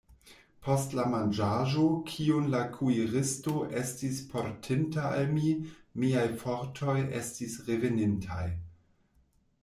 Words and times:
Post 0.67 0.93
la 0.99 1.03
manĝaĵo, 1.09 1.81
kiun 2.11 2.47
la 2.53 2.61
kuiristo 2.77 3.53
estis 3.81 4.21
portinta 4.31 5.03
al 5.17 5.29
mi, 5.35 5.51
miaj 6.05 6.23
fortoj 6.45 6.95
estis 7.21 7.59
revenintaj. 7.69 8.47